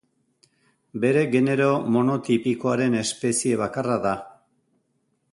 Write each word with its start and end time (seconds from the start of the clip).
Bere 1.01 1.25
genero 1.33 1.67
monotipikoaren 1.95 2.97
espezie 3.01 3.59
bakarra 3.61 3.99
da. 4.07 4.15